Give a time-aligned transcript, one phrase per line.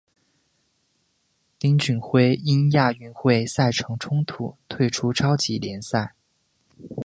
[1.59, 6.15] 丁俊晖因亚运会赛程冲突退出超级联赛。